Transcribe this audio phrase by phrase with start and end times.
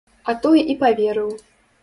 [0.31, 1.29] А той і паверыў.